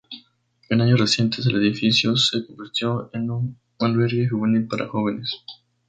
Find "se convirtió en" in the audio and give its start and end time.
2.17-3.29